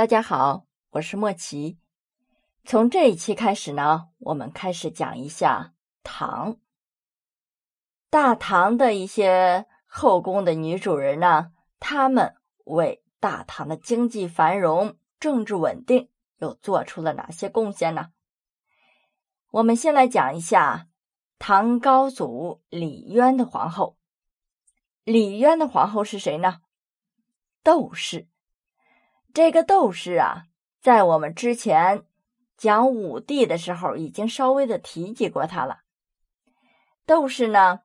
[0.00, 1.78] 大家好，我是莫奇。
[2.64, 6.56] 从这一期开始呢，我们开始讲一下唐。
[8.08, 12.34] 大唐的一些后宫的女主人呢，她们
[12.64, 16.08] 为大唐的经济繁荣、政治稳定
[16.38, 18.10] 又做出了哪些贡献呢？
[19.50, 20.88] 我们先来讲一下
[21.38, 23.98] 唐高祖李渊的皇后。
[25.04, 26.62] 李渊的皇后是谁呢？
[27.62, 28.29] 窦氏。
[29.32, 30.46] 这个窦氏啊，
[30.80, 32.02] 在我们之前
[32.56, 35.82] 讲武帝的时候，已经稍微的提及过他了。
[37.06, 37.80] 窦氏呢，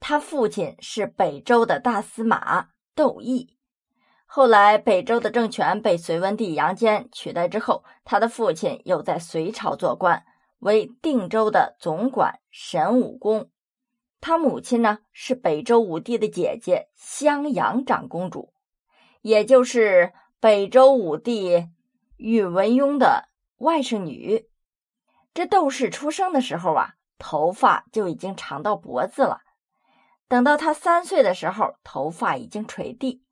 [0.00, 3.56] 他父亲是北周的大司马窦毅，
[4.26, 10.24] 后来北周的政权被隋文帝杨坚取代之后，他的父亲又在隋朝做官，
[10.58, 13.50] 为定州的总管神武公。
[14.20, 18.52] 他母亲呢，是北周武帝的姐姐襄阳长公主，
[19.22, 20.12] 也就是。
[20.42, 21.68] 北周武帝
[22.16, 24.48] 宇文邕的外甥女，
[25.34, 29.42] 这窦氏出生的时候啊，头发就已经长到脖子了。
[30.28, 33.22] 等到她三岁的时候，头发已经垂地，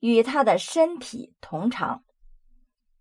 [0.00, 2.04] 与她的身体同长。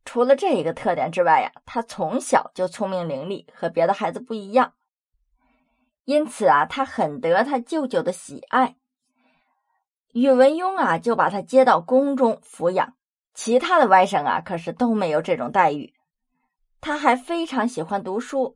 [0.04, 4.74] 除了这一个特点之外呀，她从小就聪明伶俐，和别的孩子不一样。
[6.04, 8.76] 因此啊，她很得他舅舅的喜爱。
[10.12, 12.98] 宇文邕啊，就把她接到宫中抚养。
[13.36, 15.94] 其他的外甥啊，可是都没有这种待遇。
[16.80, 18.56] 他还非常喜欢读书，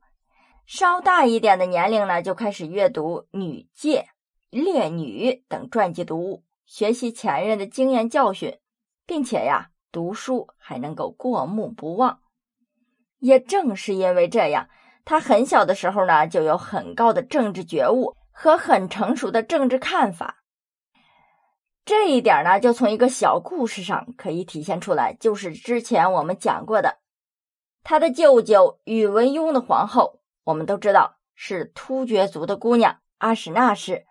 [0.65, 4.05] 稍大一点的年龄呢，就开始阅读《女诫》
[4.63, 8.57] 《列女》等传记读物，学习前人的经验教训，
[9.05, 12.21] 并且呀，读书还能够过目不忘。
[13.19, 14.69] 也正是因为这样，
[15.03, 20.38] 他很小的时候呢，就有很高的政治觉悟和很成熟的政治看法。
[21.89, 26.99] 这一点呢，就从一个小故事上可以体现出来，就是之前我们讲过的，
[27.83, 34.05] 他的舅舅宇文邕的皇后，我们都知道是突厥族的姑娘阿史那氏，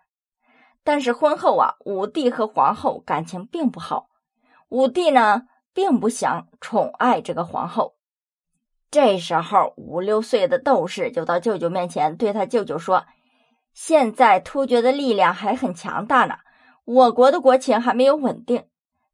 [0.83, 4.09] 但是婚后啊，武帝和皇后感情并不好，
[4.67, 7.95] 武帝呢并不想宠爱这个皇后，
[8.91, 13.05] 这时候五六岁的窦氏就到舅舅面前，对他舅舅说
[13.73, 16.39] ：“现在突厥的力量还很强大呢。”
[16.91, 18.65] 我国的国情还没有稳定，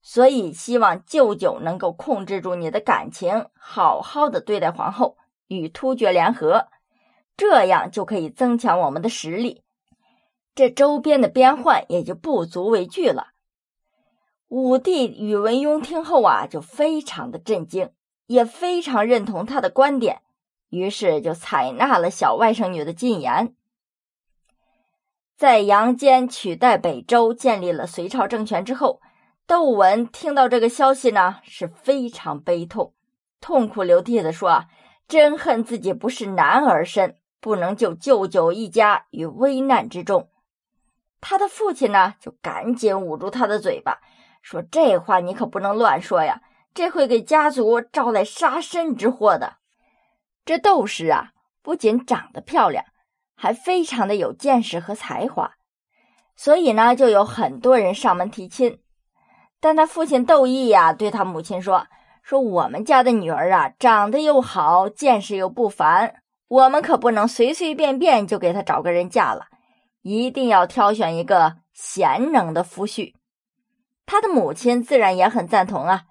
[0.02, 6.68] 所以希望舅舅能够控制住你的感情，好好的对待皇后，与突厥联合，
[7.36, 9.64] 这样就可以增强我们的实力，
[10.56, 13.32] 这周边的边患也就不足为惧了。
[14.48, 17.92] 武帝宇文邕听后啊，就非常的震惊，
[18.28, 20.22] 也非常认同他的观点，
[20.70, 23.54] 于是就采纳了小外甥女的进言。
[25.36, 29.02] 在杨坚取代北周，建立了隋朝政权之后，
[29.46, 32.94] 窦文听到这个消息呢，是非常悲痛，
[33.42, 34.66] 痛哭流涕的说：“啊，
[35.10, 40.30] 真恨自己不是男儿身，不能救舅舅一家于危难之中。”
[41.20, 44.00] 他的父亲呢，就赶紧捂住他的嘴巴，
[44.42, 46.42] 说：“这话你可不能乱说呀，
[46.74, 49.58] 这会给家族招来杀身之祸的。”
[50.46, 51.32] 这窦氏啊，
[51.62, 52.86] 不仅长得漂亮。
[53.36, 55.56] 还非常的有见识和才华，
[56.36, 58.80] 所以呢，就有很多人上门提亲。
[59.60, 61.88] 但他父亲窦毅呀，对他母亲说
[62.24, 69.48] ：“说我们家的女儿啊，长得又好，见识又不凡，我们可不能随随便便就给她找个人嫁了，
[70.02, 73.14] 一定要挑选一个贤能的夫婿。”
[74.06, 76.04] 他的母亲自然也很赞同啊。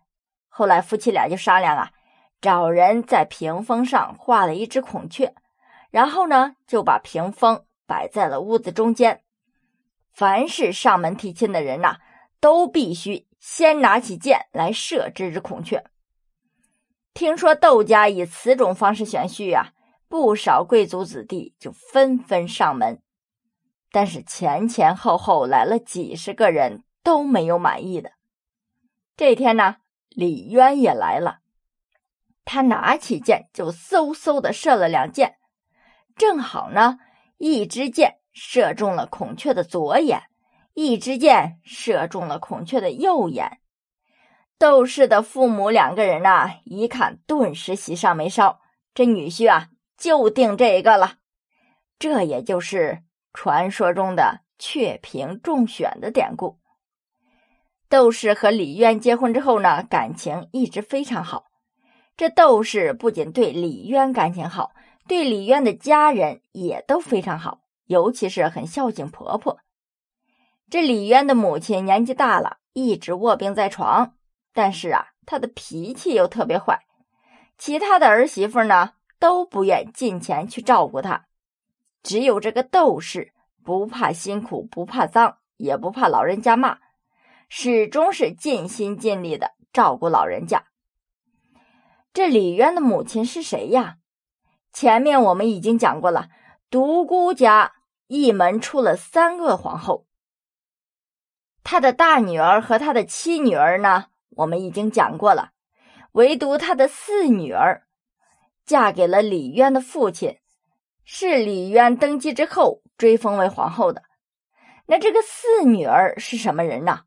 [0.49, 1.91] 后来夫妻俩就商量啊，
[2.41, 5.35] 找人在屏风上画了一只孔雀。
[5.95, 9.23] 然后呢，就把屏风摆在了屋子中间。
[10.13, 11.99] 凡是上门提亲的人呐，
[12.41, 15.85] 都必须先拿起剑来射这只孔雀。
[17.13, 19.71] 听说窦家以此种方式选婿啊，
[20.09, 23.01] 不少贵族子弟就纷纷上门。
[23.93, 28.11] 但是前前后后来了几十个人都没有满意的。
[29.17, 29.77] 这天呢，
[30.09, 31.39] 李渊也来了，
[32.45, 35.37] 他拿起剑就嗖嗖的射了两箭。
[36.17, 36.99] 正好呢，
[37.39, 40.23] 一支箭射中了孔雀的左眼，
[40.73, 43.59] 一支箭射中了孔雀的右眼。
[44.57, 48.61] 窦氏的父母两个人呐，一看顿时喜上眉梢，
[48.95, 49.69] 这女婿啊
[49.99, 51.15] 就定这一个了。
[51.99, 53.03] 这也就是
[53.33, 56.61] 传说中的雀屏中选的典故。
[57.89, 61.47] 窦氏和李渊结婚之后呢，感情一直非常好。
[62.17, 64.71] 这窦氏不仅对李渊感情好。
[65.07, 69.59] 对李渊的家人也都非常好，尤其是很孝敬婆婆。
[70.71, 74.15] 这李渊的母亲年纪大了，一直卧病在床，
[74.53, 76.87] 但是啊，她的脾气又特别坏，
[77.59, 81.27] 其他的儿媳妇呢都不愿近前去照顾她，
[82.03, 86.79] 只有这个窦氏不怕辛苦，不怕脏，也不怕老人家骂，
[87.51, 90.65] 始终是尽心尽力的照顾老人家。
[92.15, 93.99] 这李渊的母亲是谁呀？
[94.75, 96.29] 前面我们已经讲过了，
[96.69, 97.75] 独孤家
[98.09, 100.05] 一门出了三个皇后。
[101.63, 105.53] 他的大女儿和他的七女儿呢，我们已经讲过了。
[106.13, 107.87] 唯独他的四女儿
[108.67, 110.39] 嫁给了李渊的父亲，
[111.05, 114.03] 是李渊登基之后追封为皇后的。
[114.87, 117.05] 那这个四女儿是什么人呢？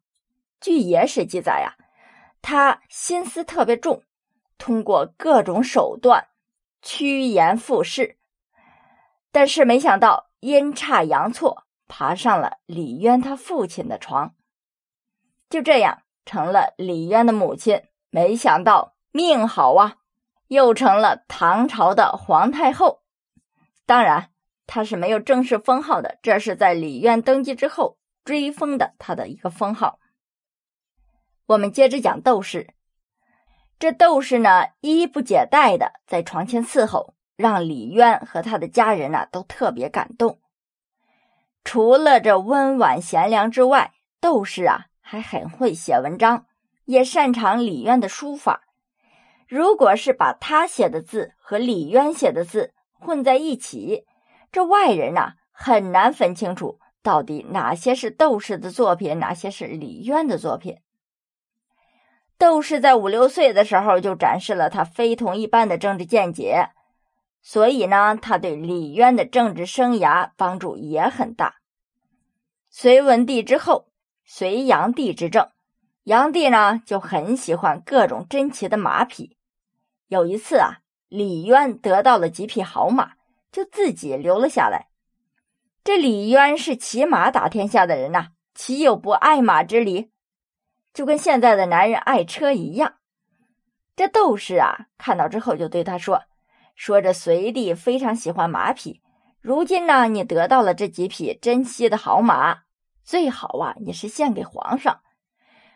[0.61, 1.75] 据野史记载呀，
[2.41, 4.03] 她心思特别重，
[4.57, 6.29] 通过各种手段
[6.81, 8.17] 趋炎附势，
[9.31, 14.35] 但是没想到阴差阳错爬上了李渊他父亲的床。
[15.49, 19.97] 就这样成了李渊的母亲，没想到命好啊，
[20.47, 23.01] 又成了唐朝的皇太后。
[23.85, 24.31] 当然，
[24.65, 29.99] 她是没有正式封号的，这是在李渊登基之后追封的他的一个封号。
[31.45, 32.73] 我们接着讲窦氏，
[33.79, 40.39] 这窦氏呢，衣不解带的在床前伺候，让李渊和他的家人呢都特别感动。
[41.63, 44.85] 除了这温婉贤良之外，窦氏啊。
[45.09, 46.47] 还很会写文章，
[46.83, 48.63] 也擅长李渊的书法。
[49.47, 54.03] 如果是把他写的字和李渊写的字混在一起，
[54.51, 60.79] 这外人呐很难分清楚到底哪些是窦氏的作品，哪些是李渊的作品。
[62.37, 66.69] 窦氏在五六岁的时候就展示了他非同一般的政治见解，
[67.41, 71.55] 所以呢，他对李渊的政治生涯帮助也很大。
[72.69, 73.87] 隋文帝之后。
[74.29, 75.51] 隋炀帝执政，
[76.03, 79.37] 炀帝呢就很喜欢各种珍奇的马匹。
[80.09, 83.13] 有一次啊，李渊得到了几匹好马，
[83.53, 84.89] 就自己留了下来。
[85.81, 90.11] 这李渊是骑马打天下的人呐，岂有不爱马之理？
[90.97, 92.95] 就跟现在的男人爱车一样。
[93.95, 96.23] 这窦氏啊，看到之后就对他说
[96.73, 99.03] ：“说这隋帝非常喜欢马匹，
[99.39, 102.61] 如今呢，你得到了这几匹珍稀的好马。”
[103.05, 105.01] 最好啊，你是献给皇上，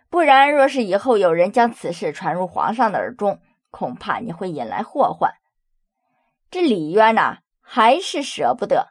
[0.09, 3.39] 不然若是以后有人将此事传入皇上的耳中，
[3.69, 5.35] 恐怕你会引来祸患。
[6.49, 8.87] 这李渊呐，还是舍不得，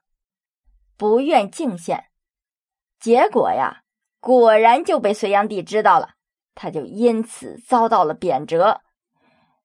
[0.97, 2.05] 不愿敬献。
[3.01, 3.83] 结果呀，
[4.21, 6.11] 果然就被隋炀帝知道了，
[6.55, 8.79] 他就因此遭到了贬谪。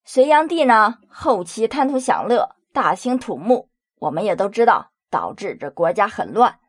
[0.04, 6.60] 隋炀帝呢，后期贪图享乐，大兴土木，我们也都知道，导致这国家很乱。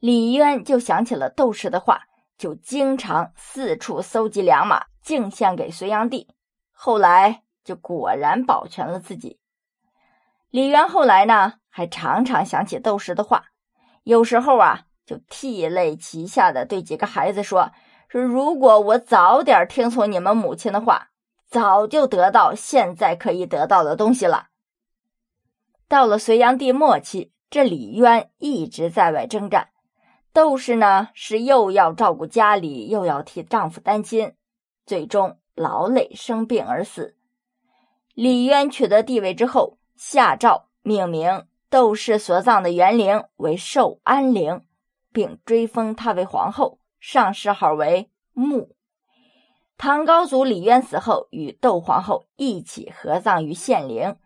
[0.00, 2.02] 李渊就想起了窦氏的话，
[2.36, 6.28] 就经常四处搜集良马敬献给隋炀帝。
[6.72, 9.38] 后来就果然保全了自己。
[10.50, 13.44] 李渊后来呢，还常常想起窦氏的话，
[14.02, 17.72] 有时候啊，就涕泪齐下的对几个孩子说
[18.08, 21.10] ：“说如果我早点听从你们母亲的话，
[21.46, 24.48] 早就得到现在可以得到的东西了。”
[25.88, 29.68] 到了隋炀帝末期，这李渊一直在外征战。
[30.34, 34.34] 窦氏呢，是又要照顾家里，又要替丈夫担心，
[34.84, 37.16] 最终劳累生病而死。
[38.14, 44.64] 李渊取得帝位之后，下诏命名窦氏所葬的园陵为寿安陵，
[45.12, 48.76] 并追封她为皇后，上谥号为穆。
[49.76, 54.16] 唐高祖李渊死后，与窦皇后一起合葬于献陵，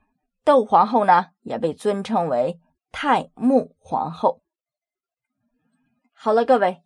[0.44, 2.58] 窦皇后呢，也被尊称为
[2.90, 4.40] 太穆皇后。
[6.14, 6.82] 好了，各位，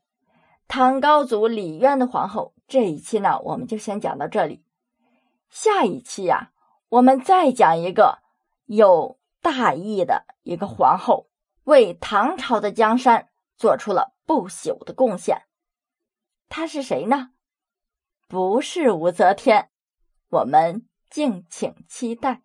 [0.66, 4.64] 唐高祖李渊的皇后这一期呢，我们就先讲到这里。
[5.48, 6.50] 下一期呀，
[6.88, 8.18] 我们再讲一个
[8.64, 11.28] 有大义的一个皇后，
[11.62, 15.45] 为唐朝的江山做出了不朽的贡献。
[16.48, 17.30] 他是谁呢？
[18.28, 19.70] 不是武则天，
[20.28, 22.42] 我们敬请期待。